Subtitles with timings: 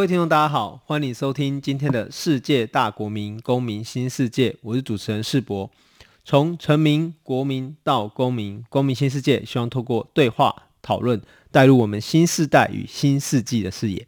[0.00, 5.70] 各位听众，大家好，欢迎收听今天的世界大国民公民新世界，我是主持人世博。
[6.24, 14.06] 从臣民、国民到公民，公民新世界，希望透过对话讨论，带入我们新时代与新世纪的视野。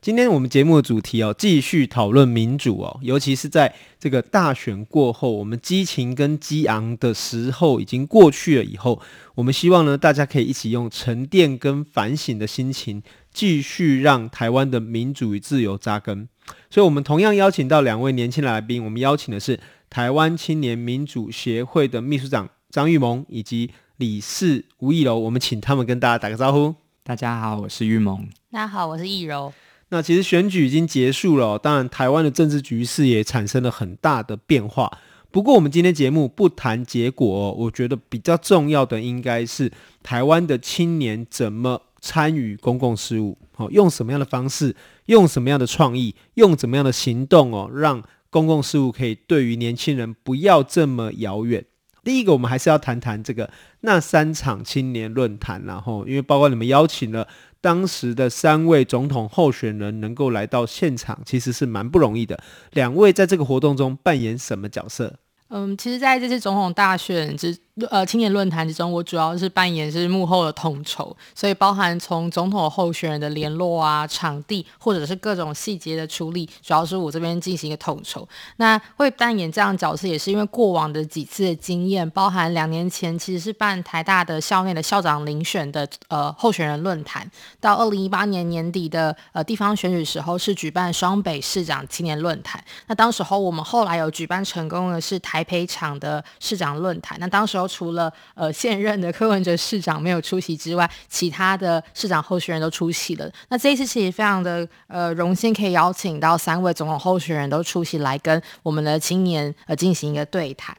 [0.00, 9.00] 今天我们节目的主题哦，继续讨论民主哦，尤其是在这个大选过后，我们激情跟激昂的时候已经过去了以后，
[9.34, 13.02] 我们希望呢，大家可以一起用沉淀跟反省的心情。
[13.32, 16.28] 继续让台湾的民主与自由扎根，
[16.70, 18.84] 所以我们同样邀请到两位年轻来宾。
[18.84, 19.58] 我们邀请的是
[19.90, 25.18] 台湾青年民主协会的秘书长张玉萌以及理事吴亦楼。
[25.18, 26.83] 我们请他们跟大家打个招呼。
[27.06, 28.26] 大家好，我是玉萌。
[28.50, 29.52] 大家好，我是易柔。
[29.90, 34.90] 那其实选举已经结束了，当然台湾的政治局势也产生了很大的变化。
[35.30, 39.70] 不过我们今天节目不谈结果，我觉得比较重要的应该是
[40.02, 41.82] 台湾的青年怎么。
[42.00, 51.64] 参与公共事务，好，用什么样的方式，用什么样的创意，用怎么样的行动哦，让公共事务可以对于年轻人不要这么遥远。
[52.04, 53.48] 第一个，我们还是要谈谈这个
[53.80, 57.26] 那三场青年论坛，然后因为包括你们邀请了
[57.60, 62.38] 当时的三位总统候选人能够来到现场，其实是蛮不容易的。
[62.72, 65.14] 两位在这个活动中扮演什么角色？
[65.48, 67.56] 嗯，其实在这次总统大选之
[67.90, 78.26] 呃青年论坛之中，我主要是扮演是幕后的统筹，所以包含从总统候选人的联络啊、场地或者是各种细节的处理，主要是我这边进行一个统筹。
[78.56, 92.64] 那会扮演这样角色，也是因为过往的几次的经验，包含两年前其实是办台大的校内的校长遴选的呃候选人论坛，到二零一八年年底的呃地方选举时候是举办双北市长青年论坛。
[92.86, 95.34] 那当时候我们后来有举办成功的是台。
[95.34, 103.30] 台北场的市长论坛，那当时候除了呃现任的柯文哲市长没有出席之外，其他的市长候选人都出席了。
[103.48, 110.76] 那这一次其实非常的呃荣幸，可以邀请到三位总统候选人都出席来跟我们的青年呃进行一个对谈。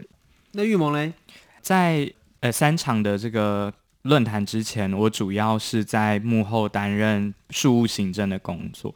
[0.52, 1.14] 那玉萌嘞，
[1.62, 3.74] 在呃三场的这个
[4.04, 8.94] 论坛之前，我主要是在幕后担任事务行政的工作。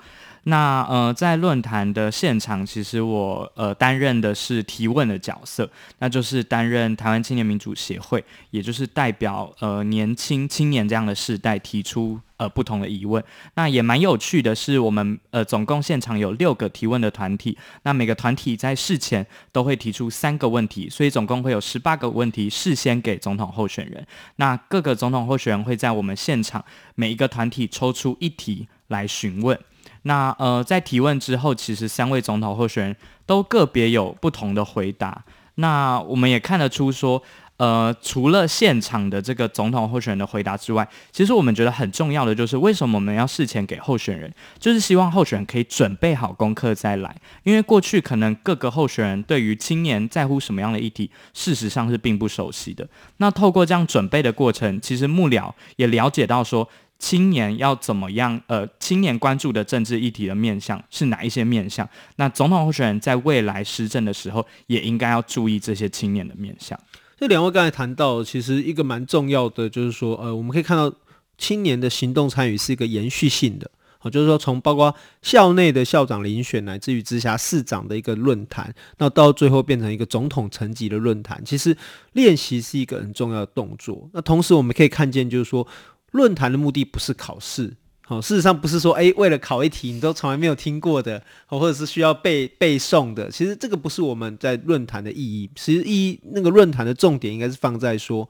[0.50, 13.24] 那呃，在论坛的现场，其实我呃担任的是提问的角色，那就是担任台湾青年民主协会，也就是代表呃年轻青年这样的世代提出呃不同的疑问。
[13.54, 24.04] 那也蛮有趣的是，我们呃总共现场有六个提问的团体，那每个团体在事前都会提出三个问题，所以总共会有十八个问题事先给总统候选人。
[24.38, 29.60] 那各个总统候选人会在我们现场每一个团体抽出一题来询问。
[30.04, 32.96] 那呃，在提问之后，其实三位总统候选人
[33.26, 35.24] 都个别有不同的回答。
[35.56, 37.22] 那我们也看得出说，
[37.58, 47.14] 呃，除了现场的这个总统候选人的回答之外，其实我们觉得很重要的就是，为什么我们要事前给候选人，就是希望候选人可以准备好功课再来。
[47.44, 52.88] 因为过去可能各个候选人对于青年在乎什么样的议题，事实上是并不熟悉的。
[53.18, 56.70] 那透过这样准备的过程，其实幕僚也了解到说。
[57.00, 58.40] 青年要怎么样？
[58.48, 61.88] 呃，青年关注的政治议题的面向是哪一些面向？
[62.18, 66.78] 那总统候选人在未来施政的时候，也应该要注意这些青年的面向。
[67.18, 70.94] 这两位刚才谈到，其实一个蛮重要的，就是说，呃，我们可以看到
[71.38, 81.76] 青年的行动参与是一个延续性的，好，就是说从包括校内的校长遴选，乃至于直辖市长的一个论坛，那到最后变成一个总统层级的论坛，其实
[82.12, 84.10] 练习是一个很重要的动作。
[84.12, 85.66] 那同时我们可以看见，就是说。
[86.12, 95.50] 论坛的目的不是考试，好，事实上不是说，诶，为了考一题你都从来没有听过的，或者是需要背背诵的，其实这个不是我们在论坛的意义。
[95.56, 98.28] 其实意义那个论坛的重点应该是放在说，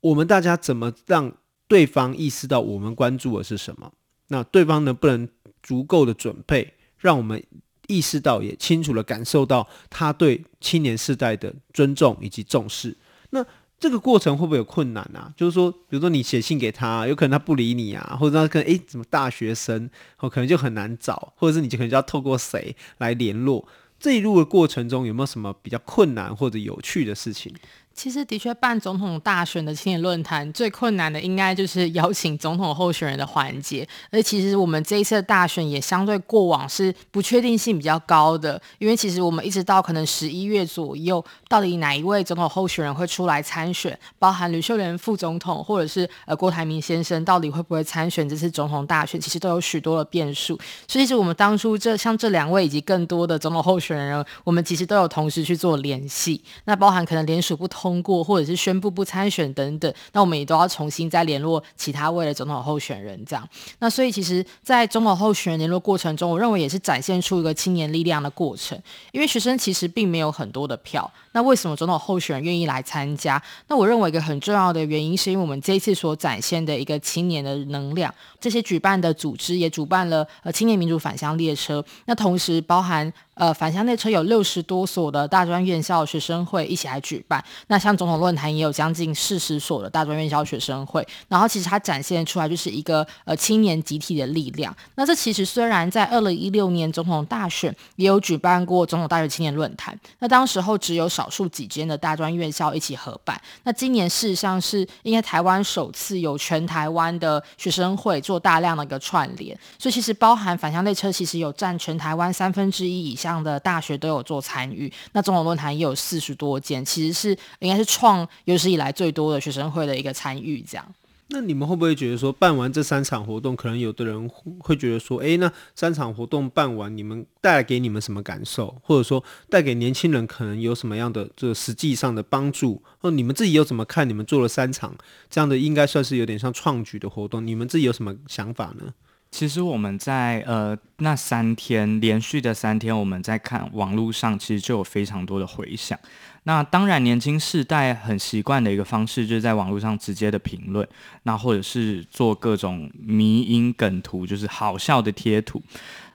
[0.00, 1.32] 我们大家怎么让
[1.66, 3.92] 对方意识到我们关注的是什么，
[4.28, 5.28] 那对方能不能
[5.62, 7.42] 足够的准备，让我们
[7.88, 12.96] 意识到也清楚地感受到他对青年世代的尊重以及重视，
[13.30, 13.44] 那。
[13.78, 15.32] 这个过程会不会有困难啊？
[15.36, 23.68] 就是说，比如说你写信给他，有可能他不理你啊，或者他可能诶，怎么大学生，我，可能就很难找，或者是你就可能就要透过谁来联络？
[23.98, 27.54] 这一路的过程中有没有什么比较困难或者有趣的事情？
[27.96, 33.88] 其实的确，办总统大选的青年论坛最困难的，应该就是邀请总统候选人的环节。
[34.10, 50.54] 而其实我们这一次的大选也相对过往是不确定性比较高的，因为其实我们一直到可能十一月左右，到底哪一位总统候选人会出来参选，包含吕秀莲副总统或者是呃郭台铭先生，到底会不会参选这次总统大选，其实都有许多的变数。
[50.86, 56.44] 所以，其实我们当初这像这两位以及更多的总统候选人，我们其实都有同时去做联系。
[56.66, 57.85] 那包含可能联署不同。
[57.86, 63.48] 通过或者是宣布不参选等等，那我们也都要重新再联络其他位的总统候选人，这样。
[63.78, 68.76] 那所以其实，在总统候选人联络过程中，我认为也是展现出一个青年力量的过程。
[69.12, 73.40] 因为学生其实并没有很多的票，那为什么总统候选人愿意来参加？
[73.68, 78.12] 那我认为一个很重要的原因，是因为我们这一次所展现的一个青年的能量。
[78.40, 83.12] 这些举办的组织也主办了呃青年民主返乡列车，那同时包含。
[83.36, 87.44] 呃，返乡列车有六十多所的大专院校学生会一起来举办。
[87.66, 91.06] 那那像总统论坛也有将近四十所的大专院校学生会。
[91.28, 94.74] 然后其实它展现出来就是一个呃青年集体的力量。
[94.94, 103.38] 那这其实虽然在二零一六年总统大选也有举办过总统大学青年论坛，那当时候只有少数几间的大专院校一起合办。
[103.64, 113.26] 那今年事实上是应该台湾首次有全台湾的学生会做大量的一个串联，所以其实包含反向列车其实有占全台湾三分之一以上。
[113.44, 117.36] 的大学都有做参与，那总统论坛也有四十多间，其实是
[117.66, 120.60] 应该是创有史以来最多的学生会的一个参与。
[120.60, 120.94] 这样，
[121.28, 124.30] 那你们会不会觉得说，办完这三场活动，可能有的人
[124.60, 132.80] 会觉得说，哎，那三场活动办完，你们带来给你们什么感受，或者说带给年轻人可能有什么样的这实际上的帮助？
[133.00, 134.08] 或你们自己又怎么看？
[134.08, 134.96] 你们做了三场
[135.28, 138.92] 这样的，应该算是有点像创举的活动，你们自己有什么想法呢？
[139.36, 145.98] 其实我们在呃那三天连续的三天，我们在看网络上，其实就有非常多的回响。
[146.44, 150.88] 那当然，年轻世代很习惯的一个方式，就是在网络上直接的评论，
[151.24, 155.62] 那或者是做各种迷因梗图，就是好笑的贴图。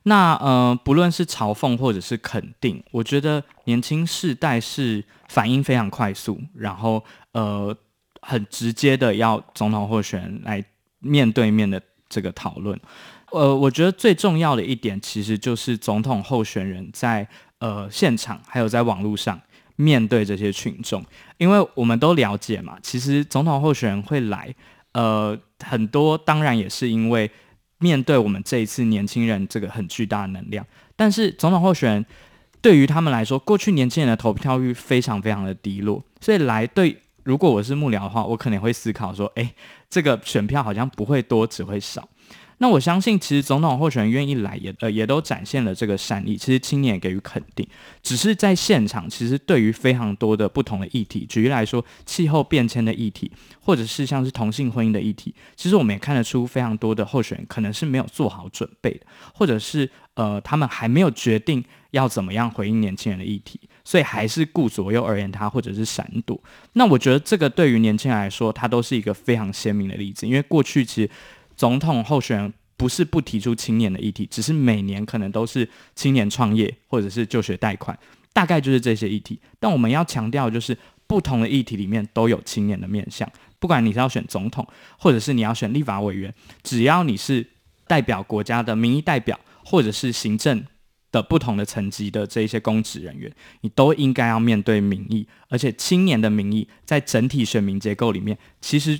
[0.01, 7.03] 那呃，不论是嘲讽或者是肯定，我觉得年轻世代是反应非常快速，然后
[7.33, 7.77] 呃
[8.23, 10.65] 很直接的要总统候选人来
[10.97, 11.79] 面对面的
[12.11, 12.79] 这个讨论。
[13.31, 17.25] 呃，我觉得最重要的一点，其实就是总统候选人在
[17.59, 19.39] 呃现场，还有在网络上
[19.77, 21.01] 面对这些群众，
[21.37, 24.53] 因为我们都了解嘛，其实总统候选人会来，
[24.91, 25.35] 呃，
[25.65, 27.31] 很多当然也是因为
[27.77, 30.65] 面对我们这一次年轻人这个很巨大的能量，
[30.97, 32.05] 但是总统候选人
[32.61, 39.53] 对于他们来说，过去年轻人的投票率非常非常的低落，所以来对，如果我是幕僚的话，我可能会思考说，诶，
[39.89, 42.09] 这个选票好像不会多，只会少。
[42.57, 46.37] 那我相信，其实总统候选人愿意来也，呃也都展现了这个善意。
[46.37, 47.67] 其实青年也给予肯定，
[48.03, 66.37] 只是在现场，其实对于非常多的不同的议题，举例来说，气候变迁的议题，或者是像是同性婚姻的议题，其实我们也看得出非常多的候选人可能是没有做好准备的，或者是呃他们还没有决定要怎么样回应年轻人的议题，所以还是顾左右而言他，或者是闪躲。
[66.73, 71.09] 那我觉得这个对于年轻人来说，它都是一个非常鲜明的例子，因为过去其实。
[71.57, 77.95] 总统候选人不是不提出青年的议题，只是每年可能都是青年创业或者是就学贷款，
[78.33, 79.39] 大概就是这些议题。
[79.59, 83.29] 但我们要强调，就是不同的议题里面都有青年的面向。
[83.59, 84.67] 不管你是要选总统，
[84.97, 86.33] 或者是你要选立法委员，
[86.63, 87.45] 只要你是
[87.85, 90.63] 代表国家的民意代表，或者是行政
[91.11, 95.27] 的不同的层级的这一些公职人员，你都应该要面对民意。
[95.49, 98.99] 而且青年的民意在整体选民结构里面，其实。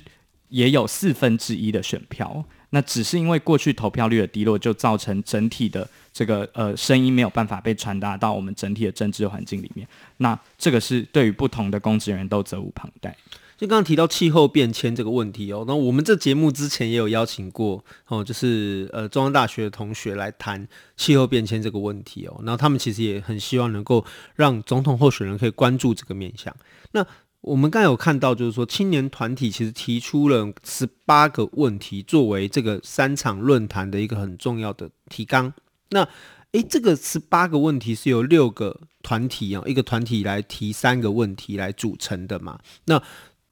[0.52, 9.88] 也有四分之一的选票，那只是因为过去投票率的低落，就造成整体的这个呃声音没有办法被传达到我们整体的政治环境里面。
[10.18, 13.16] 那这个是对于不同的公职人员都责无旁贷。
[13.62, 20.66] 就刚刚提到气候变迁这个问题哦，那我们这节目之前也有邀请过哦，就是呃中央大学的同学来谈
[20.96, 24.04] 气候变迁这个问题哦，然后他们其实也很希望能够
[24.34, 26.52] 让总统候选人可以关注这个面向。
[26.90, 27.06] 那
[27.42, 35.54] 我们刚才有看到，就是说青年团体其实提出了十八个问题，作为这个三场论坛的一个很重要的提纲。
[35.90, 36.08] 那，
[36.50, 42.58] 诶，这个十八个问题是由六个团体啊，一个团体来提三个问题来组成的嘛？
[42.86, 43.00] 那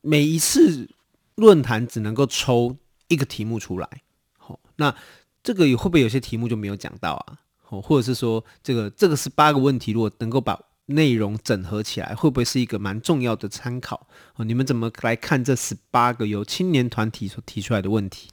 [0.00, 0.88] 每一次
[1.35, 2.76] 论坛只能够抽
[3.09, 3.88] 一个题目出来。
[4.38, 4.95] 好，那
[5.42, 7.38] 这个会不会有些题目就没有讲到啊？
[7.69, 14.09] 哦，或者是说，这个这个十八个问题，如果能够把内容整合起来会不会是一个蛮重要的参考？
[14.35, 18.28] 哦，你们怎么来看这十八个由青年团体所提出来的问题？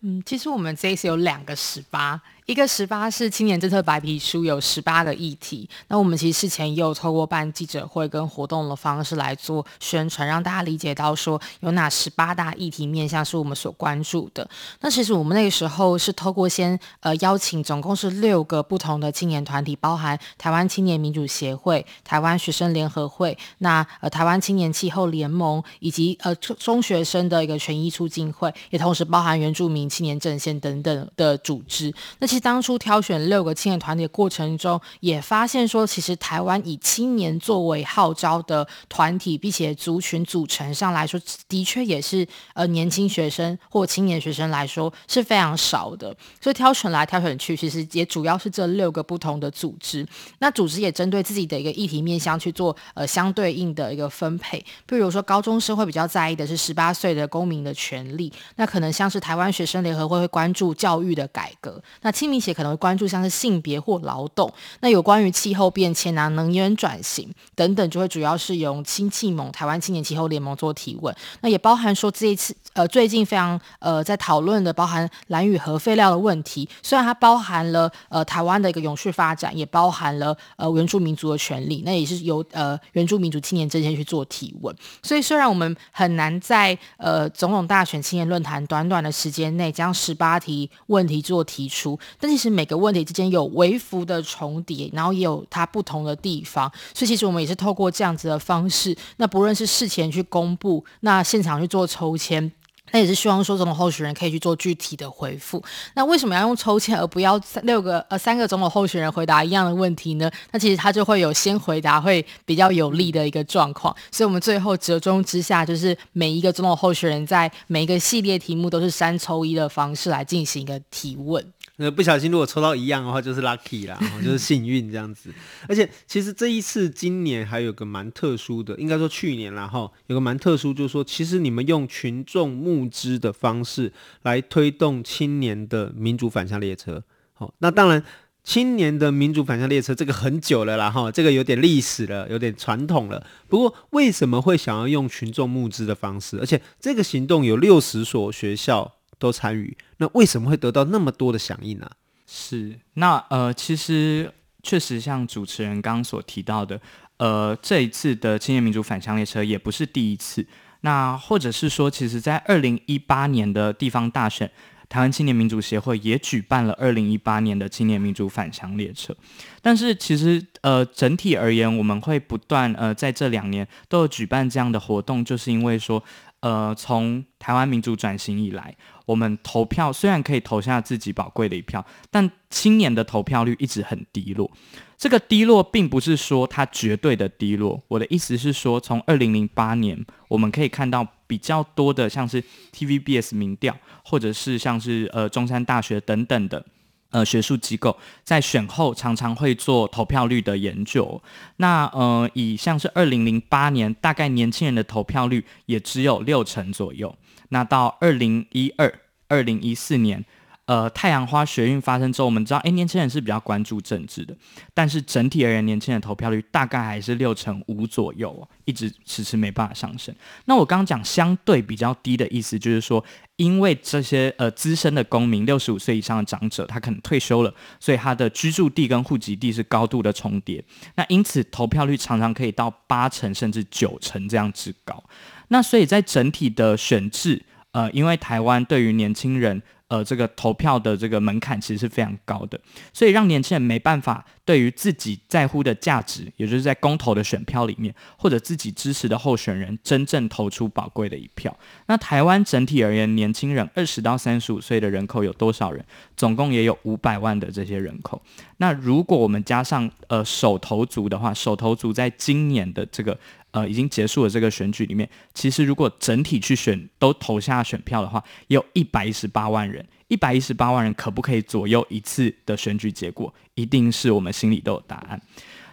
[0.00, 14.48] 嗯，其实我们这一次有两个十八，一个十八是青年政策白皮书有十八个议题，那我们其实事前也有透过办记者会跟活动的方式来做宣传，让大家理解到说有哪十八大议题面向是我们所关注的。
[14.80, 31.92] 那其实我们那个时候是透过先呃邀请总共是六个不同的青年团体，包含台湾青年民主协会、台湾学生联合会、那呃台湾青年气候联盟以及呃中中学生的一个权益促进会，也同时包含原住民青年阵线等等的组织。
[32.20, 46.14] 那其当初挑选六个青年团体的过程中，也发现说，其实台湾以青年作为号召的团体，并且族群组成上来说，的确也是呃年轻学生或青年学生来说是非常少的。
[46.40, 50.06] 所以挑选来挑选去，其实也主要是这六个不同的组织。
[50.38, 54.64] 那组织也针对自己的一个议题面向去做呃相对应的一个分配。
[54.86, 61.82] 比如说高中生会比较在意的是十八岁的公民的权利，那可能像是台湾学生联合会会关注教育的改革。
[62.02, 71.14] 那青民协可能会关注像是性别或劳动，那有关于气候变迁啊、能源转型等等，就会主要是由青企盟、台湾青年气候联盟做提问。
[71.40, 84.74] 那也包含说这一次呃最近非常呃在讨论的，包含蓝屿核废料的问题，虽然它包含了呃台湾的一个永续发展，也包含了呃原住民族的权利，那也是由呃原住民族青年阵线去做提问。
[85.02, 91.98] 所以虽然我们很难在呃总统大选青年论坛短短的时间内将十八题问题做提出。
[92.18, 102.52] 但其实每个问题之间有微幅的重叠，然后也有它不同的地方，所以其实我们也是透过这样子的方式，那不论是事前去公布，那现场去做抽签。
[102.92, 105.60] 那也是希望说，总统候选人可以去做具体的回复。
[105.94, 110.30] 那为什么要用抽签，而不要六个呃三个总统候选人回答一样的问题呢？
[110.52, 113.94] 那其实他就会有先回答会比较有利的一个状况。
[114.12, 121.44] 所以我们最后折中之下，就是每一个总统候选人在每一个系列题目都是三抽一的方式来进行一个提问。
[121.78, 125.30] 那不小心如果抽到一样的话，就是 lucky 啦，就是幸运这样子。
[125.68, 133.92] 而且其实这一次今年还有个蛮特殊的，应该说去年啦哈，有个蛮特殊，就是说其实你们用群众募资的方式
[134.22, 137.02] 来推动青年的民主返乡列车。
[137.34, 138.02] 好，那当然
[138.42, 143.26] 青年的民主返乡列车这个很久了啦哈，这个有点历史了，有点传统了。
[143.48, 146.38] 不过为什么会想要用群众募资的方式？
[146.40, 148.95] 而且这个行动有六十所学校。
[149.18, 151.90] 都参与，那为什么会得到那么多的响应呢？
[152.26, 154.32] 是，那呃，其实
[154.62, 156.80] 确实像主持人刚刚所提到的，
[157.18, 160.46] 呃，这一次的青年民主返乡列车也不是第一次。
[160.80, 164.50] 那或者是说，其实在二零一八年的地方大选，
[164.88, 169.16] 台湾青年民主协会也举办了二零一八年的青年民主返乡列车。
[169.62, 176.02] 但是其实呃，整体而言，我们会不断呃在这两年都有举办这样的活动，就是因为说。
[176.40, 184.50] 呃，从台湾民主转型以来，我们投票虽然可以投下自己宝贵的一票，但青年的投票率一直很低落。
[184.98, 196.64] 这个低落并不是说它绝对的低落，我的意思是说，从二零零八年我们可以看到比较多的，像是 TVBS 民调，或者是像是呃中山大学等等的。
[197.10, 201.22] 呃，学术机构在选后常常会做投票率的研究。
[201.56, 207.16] 那呃，以像是二零零八年，大概年轻人的投票率也只有六成左右。
[207.50, 210.24] 那到二零一二、二零一四年。
[210.66, 214.36] 呃，太阳花学运发生之后，我们知道，诶，年轻人是比较关注政治的，
[214.74, 220.12] 但是整体而言，年轻人投票率大概还是六成五左右哦，一直迟迟没办法上升。
[220.46, 223.04] 那我刚刚讲相对比较低的意思，就是说，
[223.36, 230.64] 因为这些呃资深的公民，六十五岁以上的长者，他可能退休了，所以他的居住地跟户籍地是高度的重叠，
[230.96, 235.00] 那因此投票率常常可以到八成甚至九成这样之高。
[235.46, 239.62] 那所以在整体的选制，呃，因为台湾对于年轻人。
[239.88, 242.60] 呃，这个投票的这个门槛其实是非常高的，
[242.92, 251.56] 所以让年轻人没办法对于自己在乎的价值，也就是在公投的选票里面，或者自己支持的候选人，真正投出宝贵的一票。
[251.86, 255.84] 那台湾整体而言，年轻人二十到三十五岁的人口有多少人？
[256.16, 258.20] 总共也有五百万的这些人口。
[258.56, 263.16] 那如果我们加上呃手头族的话，手头族在今年的这个。
[263.56, 273.32] 呃，已经结束了这个选举里面，其实如果整体去选都投下选票的话，有一百一十八万人，一百一十八万人可不可以左右一次的选举结果？
[273.54, 275.18] 一定是我们心里都有答案。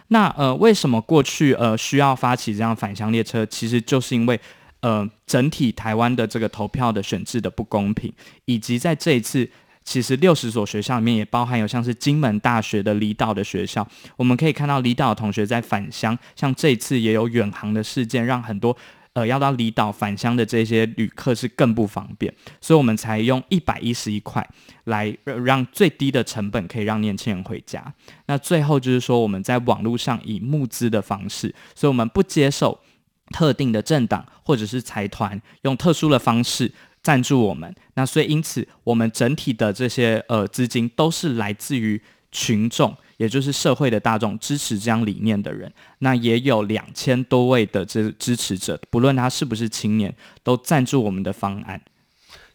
[0.08, 3.44] 那呃，为什么过去呃需要发起这样返乡列车？
[3.44, 4.40] 其实就是因为
[4.80, 8.10] 呃整体台湾的这个投票的选制的不公平，
[8.46, 9.46] 以及在这一次。
[9.84, 13.86] 其实六十所学校里面也包含有像是金门大学的离岛的学校，
[14.16, 18.76] 我们可以看到离岛的同学在返乡，像这次也有远航的事件，让很多
[19.12, 24.44] 呃要到离岛返乡的这些旅客是更不方便，所以我们才用一百一十一块
[24.84, 25.14] 来
[25.44, 27.94] 让最低的成本可以让年轻人回家。
[28.26, 32.80] 那最后就是说我们在网络上以募资的方式，所以我们不接受
[33.32, 36.72] 特定的政党或者是财团用特殊的方式
[37.04, 37.72] 赞助我们。
[37.94, 42.96] 那所以因此我们整体的这些呃资金都是来自于群众。
[43.16, 51.80] 也就是社会的大众支持这样理念的人，那也有两千多位的这支持者，不论他是不是青年，都赞助我们的方案。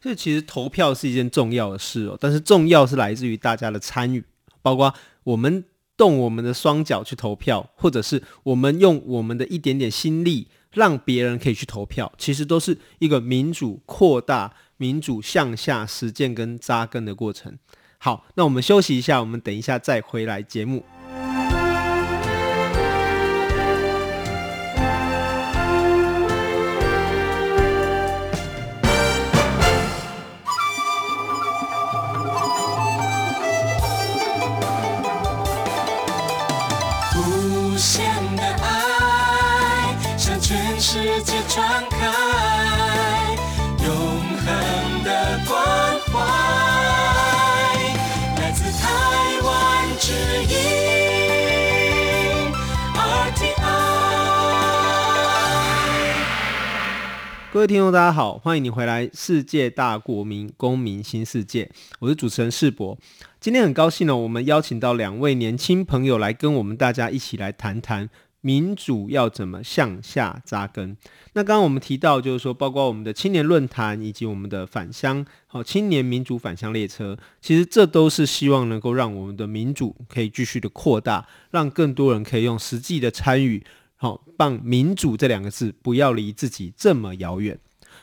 [0.01, 4.21] 这其实投票是一件重要的事哦，但是重要是来自于大家的参与，
[4.61, 5.63] 包括我们
[5.95, 17.57] 动我们的双脚去投票，或者是我们用我们的一点点心力让别人可以去投票，其实都是一个民主扩大、民主向下实践跟扎根的过程。
[17.97, 20.85] 好，那我们休息一下，我们等一下再回来节目。
[57.51, 61.65] 各位听众，大家好，欢迎你回来《世界大国民公民新世界》，
[61.97, 62.95] 我是主持人世博。
[63.39, 68.07] 今天很高兴呢，我们邀请到两位年轻朋友来跟我们大家一起来谈谈
[68.41, 70.95] 民主要怎么向下扎根。
[71.33, 83.65] 那刚刚我们提到，就是说，包括我们的青年论坛以及我们的返乡，好，青年民主返乡列车，其实这都是希望能够让我们的民主可以继续的扩大，让更多人可以用实际的参与。
[84.01, 87.59] 好，让民主这两个字不要离自己这么遥远。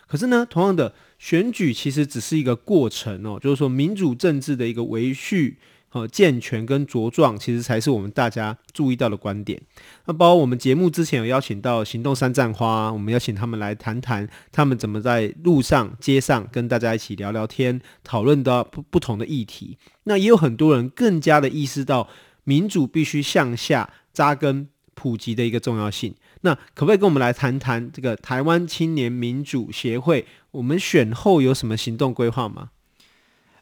[0.07, 9.59] 可是呢，同样的选举其实只是一个过程哦，就是说民主政治的一个维续、和健全跟茁壮，其实才是我们大家注意到的观点。
[10.05, 19.79] 那包括我们节目之前有邀请到行动三赞花，我们邀请他们来谈谈他们怎么在路上、街上跟大家一起聊聊天，讨论到不不同的议题。
[20.05, 22.11] 那也有很多人更加的意识到，
[22.45, 24.69] 民主必须向下扎根。
[24.97, 30.27] 普及的一个重要性，那可不可以跟我们来谈谈这个台湾青年民主协会？
[30.51, 32.71] 我们选后有什么行动规划吗？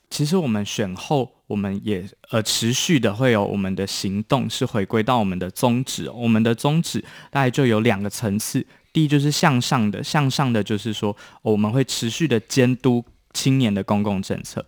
[0.08, 6.08] 其实我们选后，我们也呃持续的会有我们的行动，是回归到我们的宗旨。
[6.08, 14.64] 我们的宗旨大概就有两个层次，第一就是向上的，向上的就是说我们会持续的监督青年的公共政策。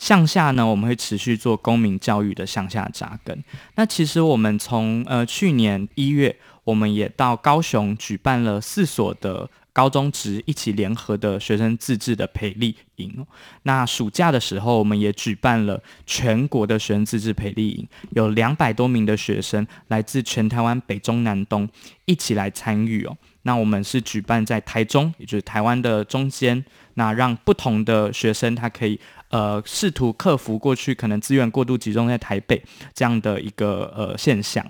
[0.00, 3.44] 向下呢，我们会持续做公民教育的向下扎根。
[3.74, 6.34] 那其实我们从呃去年一月，
[6.64, 13.26] 我们也到高雄举办了四所的高中职一起联合的学生自治的培力营。
[13.64, 21.68] 那暑假的时候，我们也举办了全国的学生自治培力营，有两百多名的学生来自全台湾北中南东
[22.06, 23.14] 一起来参与哦。
[23.42, 26.62] 那我们是举办在台中，也就是台湾的中间，
[27.00, 29.00] 那让不同的学生他可以。
[29.30, 32.60] 呃，试图克服过去可能资源过度集中在台北
[32.92, 34.60] 这样的一个呃现象，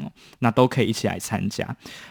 [0.41, 1.67] 那都可以一起来参加。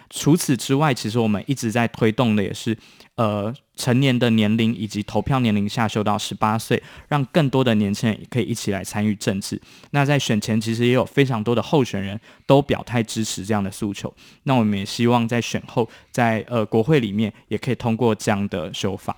[0.10, 2.76] 除此之外，其实我们一直在推动的也是
[3.18, 9.62] 呃成年的年龄以及投票年龄下修到十八岁，让更多的年轻人也可以一起来参与政治。
[9.92, 14.12] 那在选前，其实也有非常多的候选人都表态支持这样的诉求。
[14.46, 19.16] 那我们也希望在选后，在呃国会里面也可以通过这样的修法。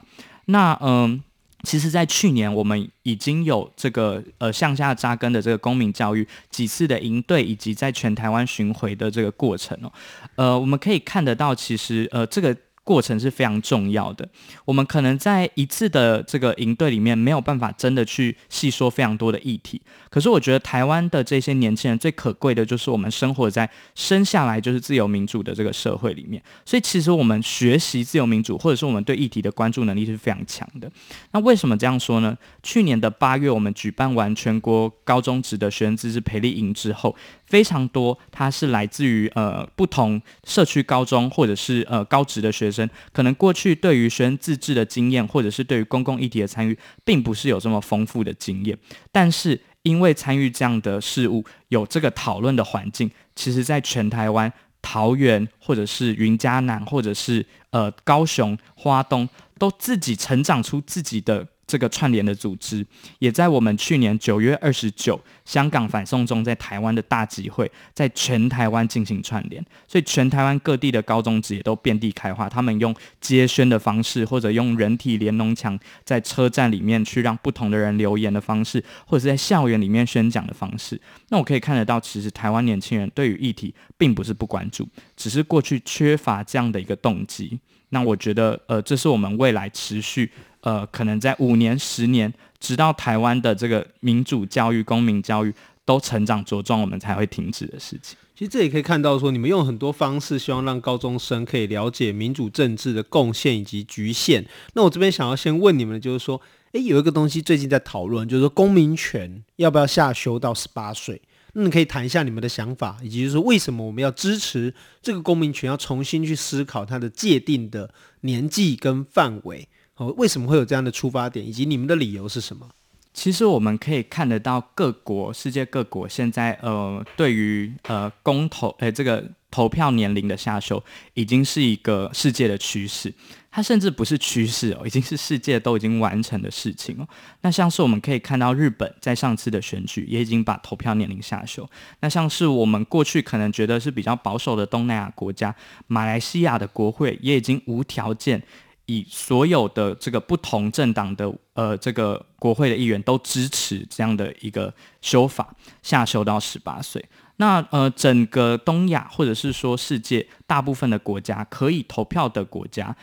[0.51, 1.23] 那嗯。
[1.63, 9.93] 其实，在去年，我们已经有这个呃向下扎根的这个公民教育几次的营队，以及在全台湾巡回的这个过程哦，
[10.37, 12.57] 呃，我们可以看得到，其实呃这个。
[12.83, 14.27] 过程是非常重要的。
[14.65, 30.91] 我们可能在一次的这个营队里面没有办法真的去细说非常多的议题，可是我觉得台湾的这些年轻人最可贵的就是我们生活在生下来就是自由民主的这个社会里面，所以其实我们学习自由民主，或者是我们对议题的关注能力是非常强的。
[31.31, 32.37] 那为什么这样说呢？
[32.63, 37.15] 去年的八月，我们举办完全国高中职的学生自治培力营之后。
[37.51, 48.77] 非常多，他是来自于呃不同社区高中或者是呃高职的学生，可能过去对于学生自治的经验，或者是对于公共议题的参与，并不是有这么丰富的经验。
[49.11, 59.27] 但是因为参与这样的事物，有这个讨论的环境，其实在全台湾、桃园或者是云嘉南，或者是呃高雄、花东，
[59.59, 61.47] 都自己成长出自己的。
[61.71, 62.85] 这个串联的组织，
[63.19, 72.49] 也在我们去年九月二十九香港反送中在台湾的大集会，在全台湾进行串联，所以全台湾各地的高中职也都遍地开花。
[72.49, 80.99] 他们用接宣的方式，或者用人体连侬墙在车站里面去让不同的人留言的方式，或者是在校园里面宣讲的方式。
[81.29, 87.57] 那我可以看得到，其实台湾年轻人对于议题并不是不关注，只是过去缺乏这样的一个动机。
[87.93, 90.29] 那我觉得，呃，这是我们未来持续。
[90.61, 95.53] 呃，可能在五年、十年，直到台湾的这个民主教育、公民教育
[95.85, 98.17] 都成长茁壮，我们才会停止的事情。
[98.35, 104.43] 其实这也可以看到，说你们用很多方式，希望让高中生可以了解民主政治的贡献以及局限。
[104.73, 111.21] 那我这边想要先问你们的就是说，诶，有一个东西最近在讨论，就是说公民权要不要下修到十八岁？
[111.53, 119.67] 那你可以谈一下你们的想法，以及就是为什么我们要支持这个公民权，要重新去思考它的界定的年纪跟范围。
[119.97, 122.67] 哦为什么会有这样的出发点，以及你们的理由是什么？
[123.13, 130.81] 其实我们可以看得到，各国、世界各国现在呃，对于呃公投诶、这个投票年龄的下修，
[131.13, 133.13] 已经是一个世界的趋势。
[133.51, 137.07] 它甚至不是趋势哦，已经是世界都已经完成的事情哦。
[137.41, 141.69] 那像是我们可以看到，日本在上次的选举也已经把投票年龄下修。
[141.99, 145.53] 那像是我们过去可能觉得是比较保守的东南亚国家，
[145.87, 148.41] 马来西亚的国会也已经无条件。
[148.85, 157.03] 以所有的这个不同政党的呃这个国会的议员都支持这样的一个修法，下修到十八岁。
[157.37, 162.95] 那呃整个东亚或者是说世界大部分的国家可以投票的国家，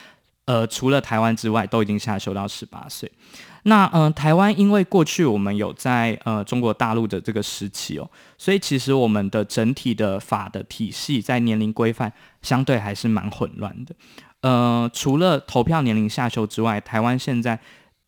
[0.45, 3.11] 呃除了台湾之外，都已经下修到十八岁。
[3.65, 13.95] 那呃台湾因为过去我们有在呃中国大陆的这个时期哦，所以其实我们的整体的法的体系在年龄规范相对还是蛮混乱的。
[14.43, 17.59] 呃，除了投票年龄下修之外，台湾现在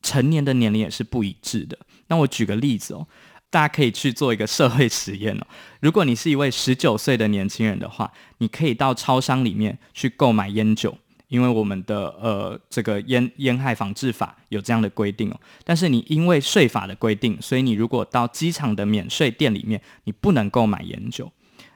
[0.01, 1.77] 成年的年龄也是不一致的。
[2.07, 3.05] 那我举个例子哦，
[3.51, 5.47] 大家可以去做一个社会实验哦。
[5.81, 15.41] 如果你是一位十九岁的年轻人的话，你可以到超商里面去购买烟酒，因为我们的呃这个烟烟害防治法有这样的规定哦。
[15.65, 21.33] 但是你因为税法的规定，所以你如果到机场的免税店里面，你不能购买烟酒。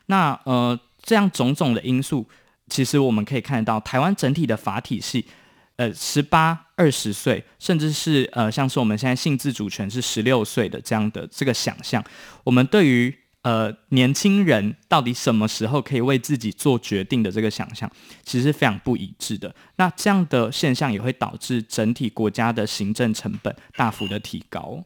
[0.07, 2.29] 那呃这样种种的因素。
[2.69, 5.27] 其实我们可以看到，台湾整体的法体系，
[5.77, 12.03] 呃，十八、二十岁，甚至是呃，像是我们现在性自主权是十六岁的这样的这个想象，
[12.43, 17.91] 我们对于呃年轻人到底什么时候可以为自己做决定的这个想象，
[18.25, 19.55] 其实是非常不一致的。
[19.77, 24.83] 那这样的现象也会导致整体国家的行政成本大幅的提高。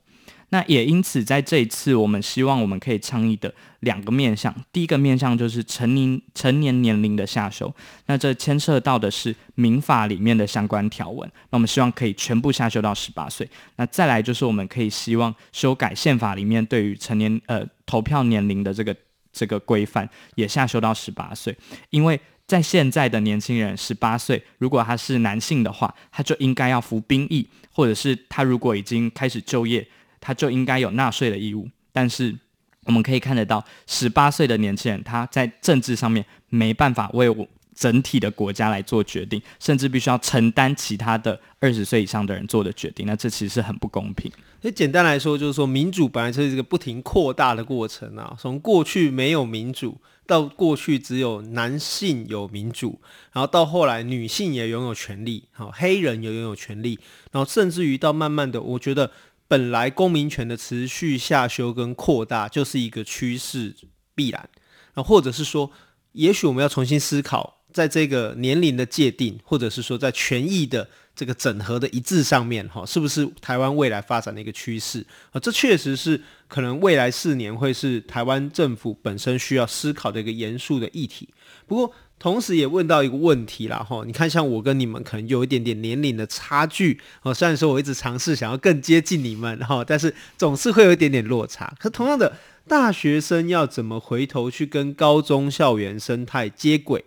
[0.50, 7.70] 那也因此，在这一次，我们希望我们可以倡议的两个面向，第一个面向就是成年成年年龄的下修，
[8.06, 13.46] 那这牵涉到的是民法里面的相关条文，那我们希望可以全部下修到十八岁。
[13.76, 18.96] 那再来就是我们可以希望修改宪法里面对于成年呃投票年龄的这个
[19.30, 21.54] 这个规范，也下修到十八岁，
[21.90, 29.87] 因为在现在的年轻人十八岁，如果他是男性的话，他就应该要服兵役，或者是他如果已经开始就业。
[30.20, 32.37] 他就应该有纳税的义务，但是
[32.85, 44.33] 我们可以看得到，十八岁的年轻人他在政治上面没办法为我整体的国家来做决定，甚至必须要承担其他的二十岁以上的人做的决定，那这其实是很不公平。
[44.61, 53.00] 所以简单来说，就是说民主本来就是一个不停扩大的过程啊，从过去没有民主，到过去只有男性有民主，
[53.33, 56.98] 然后到后来女性也拥有权利，好，黑人也拥有权利，
[57.31, 59.11] 然后甚至于到慢慢的，我觉得。
[59.48, 63.74] 本来公民权的持续下修跟扩大就是一个趋势
[64.14, 64.48] 必然，
[64.92, 65.70] 啊，或者是说，
[66.12, 75.04] 也许我们要重新思考，在这个年龄的界定，或者是说在权益的这个整合的一致上面，哈，是不是台湾未来发展的一个趋势？
[75.30, 81.26] 啊，这确实是可能未来四年会是台湾政府本身需要思考的一个严肃的议题。
[81.66, 91.72] 不过，同时也问到一个问题啦，哈，你看，像我跟你们可能有一点点年龄的差距，哦，虽然说我一直尝试想要更接近你们，哈，但是总是会有一点点落差。
[91.78, 97.04] 可同样的，大学生要怎么回头去跟高中校园生态接轨？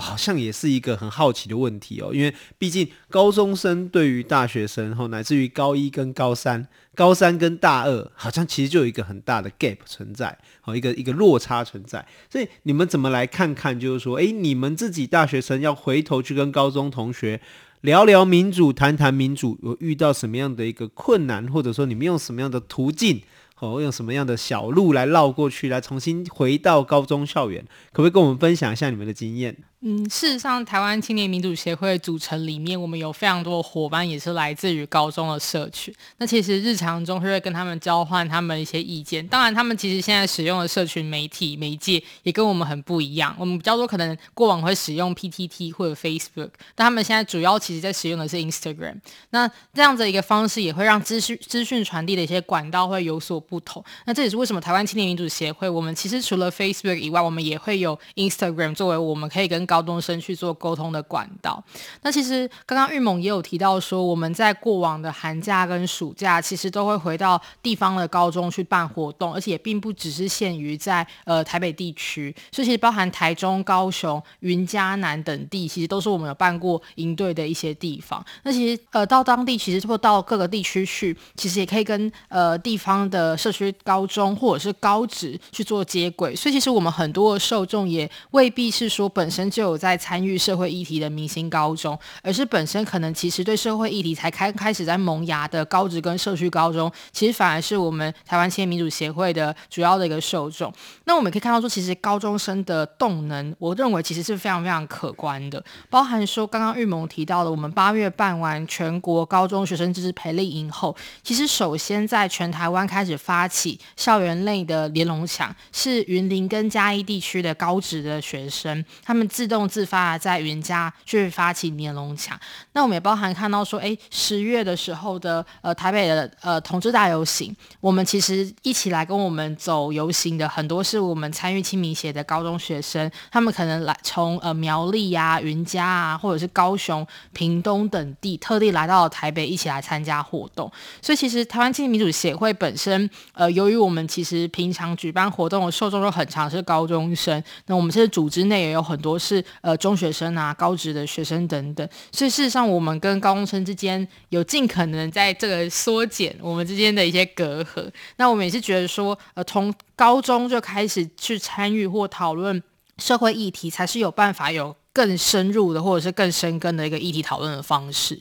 [0.00, 12.04] 好像也是一个很好奇的问题哦，因为毕竟高中生对于大学生，后乃至于高一跟高三、高三跟大二，好像其实就有一个很大的 gap 存在，好，一个一个落差存在。
[12.28, 17.40] 所以你们怎么来看看，就是说，诶，你们自己大学生要回头去跟高中同学
[17.82, 23.22] 聊聊民主、谈谈民主，有遇到什么样的一个困难，或者说你们用什么样的途径，
[23.60, 27.64] 哦，用什么样的小路来绕过去，来重新回到高中校园？
[27.92, 29.56] 可不可以跟我们分享一下你们的经验？
[29.86, 35.94] 嗯，事实上，台湾青年民主协会组成里面，我们有非常多的伙伴，也是来自于高中的社群。
[36.16, 39.26] 那其实日常中是会跟他们交换他们一些意见。
[39.28, 43.36] 当然，他们其实现在使用的社群媒体媒介也跟我们很不一样。
[43.38, 48.98] 我们比较多可能过往会使用 PTT 或者 Facebook，但他们现在主要其实在使用的是 Instagram。
[49.30, 53.84] 那这样子一个方式也会让资讯资讯传递的一些管道会有所不同。
[54.06, 61.60] 那这也是为什么台湾青年民主协会，我们其实除了 Facebook 以外，我们也会有 Instagram 作为我们可以跟高高中生去做沟通的管道。
[62.02, 78.24] 那其实刚刚玉萌也有提到说，我们在过往的寒假跟暑假，其实都会回到地方的高中去办活动，而且也并不只是限于在呃台北地区，所以其实包含台中、高雄、云嘉南等地，其实都是我们有办过营队的一些地方。
[78.44, 86.36] 那其实呃到当地，其实或到各个地区去，其实也可以跟呃地方的社区高中或者是高职去做接轨。
[86.36, 89.94] 所以其实我们很多的受众也未必是说本身就有在。
[89.96, 100.70] 参与社会议题的明星高中，而是本身可能其实对社会议题才开开始在萌芽的高职跟社区高中，其实反而是我们台湾青年民主协会的主要的一个受众。
[101.04, 120.16] 那我们可以看到说，其实高中生的动能，我认为其实是非常非常可观的，包含说刚刚玉萌提到的，我们八月办完全国高中学生自治培力营后，其实首先在全台湾开始发起校园内的联龙墙，是云林跟嘉义地区的高职的学生，他们自自动自发。
[120.16, 122.38] 在云嘉去发起年龙墙，
[122.72, 140.70] 那我们也包含看到说，哎，十月的时候的呃台北的呃同志大游行，我们其实一起来跟我们走游行的很多是我们参与青民协的高中学生，他们可能来从呃苗栗呀、啊、云嘉啊，或者是高雄、屏东等地，特地来到台北一起来参加活动。
[141.02, 149.74] 所以其实台湾青年民主协会本身，呃，由于我们其实平常举办活动的受众都很常是高中生，那我们这个组织内也有很多是是呃。
[149.84, 157.86] 中学生啊，高职的学生等等，所以事实上，我们跟高中生之间有尽可能在这个缩减我们之间的一些隔阂。
[158.16, 162.62] 那我们也是觉得说，呃，从高中就开始去参与或讨论
[162.96, 168.18] 社会议题，才是有办法有更深入的或者是更深耕的一个议题讨论的方式。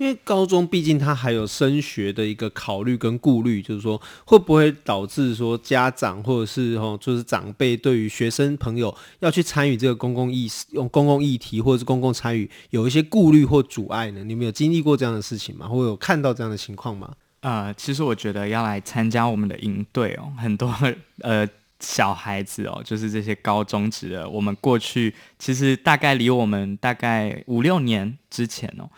[0.00, 14.24] 因为高中毕竟它还有升学的一个考虑跟顾虑，就是说会不会导致说家长或者是哦就是长辈对于学生朋友要去参与这个公共议用公共议题或者是公共参与有一些顾虑或阻碍呢？
[14.24, 15.68] 你们有经历过这样的事情吗？
[15.68, 17.12] 或有看到这样的情况吗？
[17.40, 20.74] 呃，其实我觉得要来参加我们的营队哦，很多
[21.18, 21.46] 呃
[21.78, 28.88] 小孩子哦，就是这些高中职的，我们过去其实大概离我们大概五六年之前哦。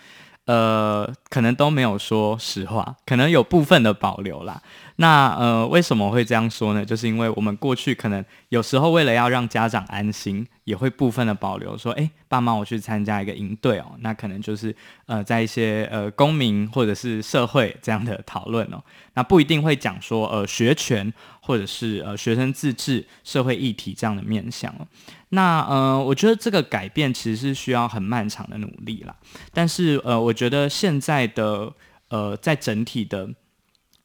[0.47, 4.61] 呃，可能都没有说实话，可能有部分的保留啦。
[4.97, 6.85] 那呃，为什么会这样说呢？
[6.85, 14.75] 就是因为我们过去可能有时候为了要让家长安心，也会部分的保留，说，诶，爸妈我去参加一个营队哦，那可能就是
[15.07, 18.83] 呃，在一些呃公民或者是社会这样的讨论哦，
[19.15, 24.87] 那不一定会讲说呃学权或者是呃学生自治、社会议题这样的面向哦。
[25.31, 29.17] 那呃，我觉得这个改变其实是需要很漫长的努力啦。
[29.55, 31.73] 但是呃，我觉得现在的
[32.09, 33.27] 呃，在整体的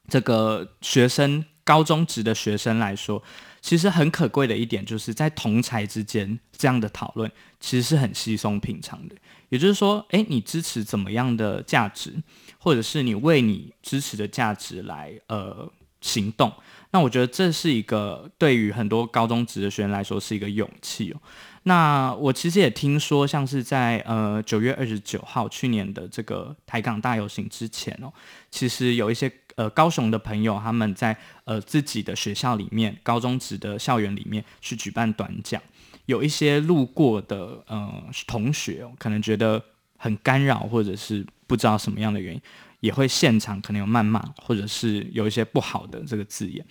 [0.08, 3.22] 这个学生高中职的学生来说，
[3.62, 9.15] 其实很可贵的一点，就是在同才之间这样的讨论，其实是很稀松平常的。
[9.50, 12.15] 也就是说，诶，你支持怎么样的价值，
[12.58, 16.52] 或者是你为你支持的价值来呃行动。
[16.91, 21.22] 那我觉得这是一个对于很多高中职的学生来说是一个勇气哦。
[21.63, 28.12] 那我其实也听说，像是在呃九月二十九号去年的这个台港大游行之前哦，
[28.50, 35.62] 其实有一些呃高雄的朋友他们在呃自己的学校里面高中职的校园里面去举办短讲，
[36.06, 39.62] 有一些路过的呃同学，可能觉得
[39.98, 42.41] 很干扰或者是不知道什么样的原因。
[42.80, 46.63] 也会现场可能有谩骂，或者是有一些不好的这个字眼。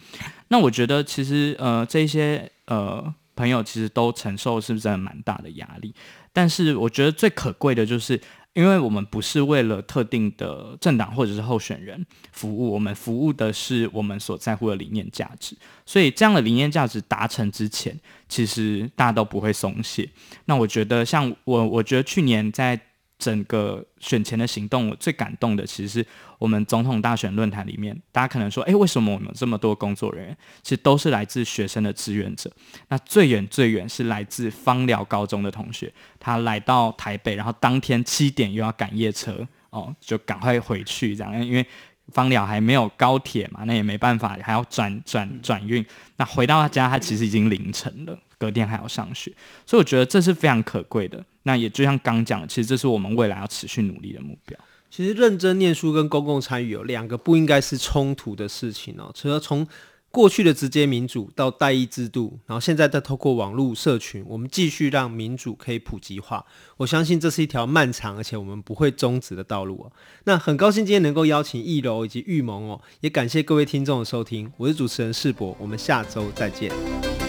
[0.47, 5.93] 那我觉得其实呃这些呃朋友其实都承受是不是蛮大的压力？
[6.33, 8.21] 但是我觉得最可贵的就是，
[8.57, 15.55] 因为我们不是为了特定的政党或者是候选人服务，我们服务的是我们所在乎的理念价值。
[15.85, 17.95] 所以这样的理念价值达成之前，
[18.29, 20.09] 其实大家都不会松懈。
[20.47, 22.81] 那我觉得像我，我觉得去年在。
[23.19, 26.07] 整个选前的行动，我最感动的其实是
[26.39, 30.37] 我们总统大选论坛里面，大家可能说，诶，为什么我们这么多工作人员？
[30.63, 32.51] 其实都是来自学生的志愿者。
[32.89, 41.67] 那最远最远是来自芳寮高中的同学，他来到台北，然后当天七点又要赶夜车哦，就赶快回去这样，因为
[42.13, 45.85] 芳寮还没有高铁嘛，那也没办法，还要转转转运。
[46.19, 49.33] 那回到他家，他其实已经凌晨了，隔天还要上学，
[49.65, 51.25] 所以我觉得这是非常可贵的。
[51.47, 54.59] 那也就像刚讲的，其实这是我们未来要持续努力的目标。
[54.91, 59.13] 其实认真念书跟公共参与有两个不应该是冲突的事情哦。
[59.15, 59.65] 除了从
[60.11, 66.45] 过去的直接民主到代议制度，然后现在再透过网络社群，我们继续让民主可以普及化。
[66.79, 69.93] 我相信这是一条漫长而且我们不会终止的道路哦。
[70.25, 74.51] 那很高兴今天能够邀请义柔以及玉萌哦，也感谢各位听众的收听。
[74.57, 77.26] 我是主持人世博，我们下周再见。